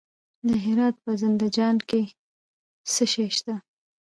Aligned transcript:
د 0.47 0.49
هرات 0.65 0.95
په 1.03 1.11
زنده 1.21 1.47
جان 1.55 1.77
کې 1.89 2.01
څه 2.93 3.03
شی 3.11 3.27
شته؟ 3.37 3.55